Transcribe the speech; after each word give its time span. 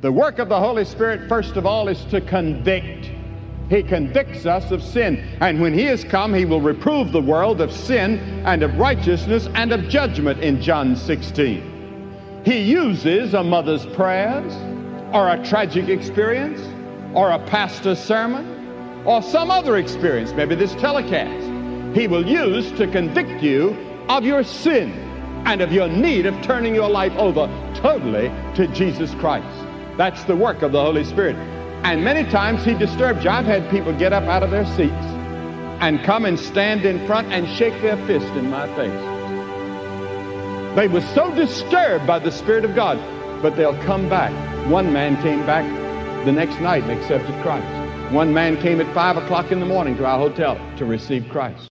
The 0.00 0.10
work 0.10 0.38
of 0.38 0.48
the 0.48 0.58
Holy 0.58 0.86
Spirit, 0.86 1.28
first 1.28 1.56
of 1.56 1.66
all, 1.66 1.86
is 1.88 2.02
to 2.06 2.22
convict. 2.22 3.10
He 3.68 3.82
convicts 3.82 4.46
us 4.46 4.70
of 4.70 4.82
sin. 4.82 5.36
And 5.42 5.60
when 5.60 5.74
He 5.74 5.84
has 5.84 6.04
come, 6.04 6.32
He 6.32 6.46
will 6.46 6.62
reprove 6.62 7.12
the 7.12 7.20
world 7.20 7.60
of 7.60 7.70
sin 7.70 8.18
and 8.46 8.62
of 8.62 8.78
righteousness 8.78 9.46
and 9.54 9.72
of 9.72 9.90
judgment 9.90 10.40
in 10.40 10.62
John 10.62 10.96
16. 10.96 12.42
He 12.46 12.62
uses 12.62 13.34
a 13.34 13.44
mother's 13.44 13.84
prayers 13.86 14.54
or 15.12 15.28
a 15.28 15.44
tragic 15.46 15.90
experience 15.90 16.62
or 17.14 17.32
a 17.32 17.38
pastor's 17.46 17.98
sermon 17.98 19.04
or 19.04 19.20
some 19.20 19.50
other 19.50 19.76
experience, 19.76 20.32
maybe 20.32 20.54
this 20.54 20.74
telecast. 20.76 21.46
He 21.94 22.08
will 22.08 22.26
use 22.26 22.72
to 22.72 22.86
convict 22.86 23.42
you 23.42 23.76
of 24.08 24.24
your 24.24 24.44
sin 24.44 24.92
and 25.44 25.60
of 25.60 25.72
your 25.72 25.88
need 25.88 26.24
of 26.24 26.40
turning 26.40 26.74
your 26.74 26.88
life 26.88 27.12
over 27.16 27.48
totally 27.74 28.28
to 28.54 28.66
Jesus 28.68 29.14
Christ. 29.16 29.59
That's 29.96 30.24
the 30.24 30.36
work 30.36 30.62
of 30.62 30.72
the 30.72 30.80
Holy 30.80 31.04
Spirit. 31.04 31.36
And 31.84 32.04
many 32.04 32.28
times 32.30 32.64
he 32.64 32.74
disturbs 32.74 33.24
you. 33.24 33.30
I've 33.30 33.46
had 33.46 33.70
people 33.70 33.92
get 33.92 34.12
up 34.12 34.24
out 34.24 34.42
of 34.42 34.50
their 34.50 34.66
seats 34.76 34.92
and 35.80 36.02
come 36.04 36.24
and 36.24 36.38
stand 36.38 36.84
in 36.84 37.06
front 37.06 37.32
and 37.32 37.48
shake 37.56 37.80
their 37.80 37.96
fist 38.06 38.26
in 38.34 38.50
my 38.50 38.66
face. 38.76 39.10
They 40.76 40.88
were 40.88 41.00
so 41.00 41.34
disturbed 41.34 42.06
by 42.06 42.18
the 42.18 42.30
Spirit 42.30 42.64
of 42.64 42.74
God, 42.74 42.98
but 43.42 43.56
they'll 43.56 43.82
come 43.82 44.08
back. 44.08 44.32
One 44.68 44.92
man 44.92 45.20
came 45.22 45.44
back 45.46 45.64
the 46.24 46.32
next 46.32 46.60
night 46.60 46.82
and 46.84 46.92
accepted 46.92 47.34
Christ. 47.42 48.12
One 48.12 48.32
man 48.34 48.56
came 48.60 48.80
at 48.80 48.94
5 48.94 49.16
o'clock 49.16 49.50
in 49.50 49.60
the 49.60 49.66
morning 49.66 49.96
to 49.96 50.04
our 50.04 50.18
hotel 50.18 50.60
to 50.76 50.84
receive 50.84 51.28
Christ. 51.28 51.68